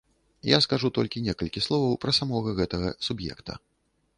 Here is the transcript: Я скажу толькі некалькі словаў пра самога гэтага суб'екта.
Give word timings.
Я 0.51 0.59
скажу 0.65 0.89
толькі 0.97 1.21
некалькі 1.27 1.63
словаў 1.67 1.93
пра 2.07 2.11
самога 2.19 2.55
гэтага 2.61 2.89
суб'екта. 3.11 3.61